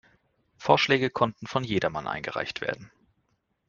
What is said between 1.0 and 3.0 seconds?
konnten von jedermann eingereicht werden.